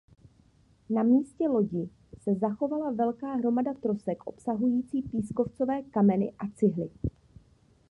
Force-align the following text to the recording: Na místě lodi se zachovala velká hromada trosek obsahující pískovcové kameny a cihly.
Na 0.89 1.03
místě 1.03 1.47
lodi 1.47 1.89
se 2.21 2.35
zachovala 2.35 2.91
velká 2.91 3.33
hromada 3.35 3.73
trosek 3.73 4.27
obsahující 4.27 5.01
pískovcové 5.01 5.81
kameny 5.83 6.33
a 6.39 6.47
cihly. 6.55 6.89